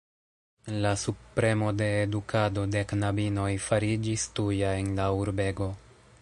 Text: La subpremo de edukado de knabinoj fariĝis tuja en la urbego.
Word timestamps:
La 0.85 0.93
subpremo 1.01 1.67
de 1.81 1.89
edukado 2.05 2.63
de 2.77 2.83
knabinoj 2.93 3.51
fariĝis 3.67 4.27
tuja 4.41 4.73
en 4.83 4.91
la 5.03 5.07
urbego. 5.21 5.71